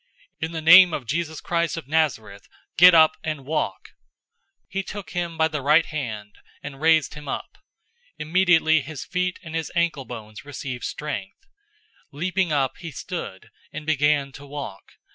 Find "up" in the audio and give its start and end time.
2.95-3.17, 7.27-7.59, 12.51-12.77